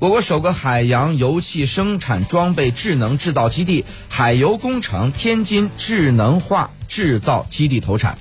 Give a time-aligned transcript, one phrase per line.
[0.00, 8.16] 我国首个海洋油气生产装备智能制造基地海油工程天津智能化制造基地投产。